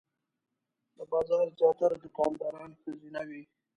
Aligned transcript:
د 0.97 0.99
بازار 1.11 1.45
زیاتره 1.59 1.95
دوکانداران 2.03 2.71
ښځینه 2.81 3.21
وې. 3.29 3.41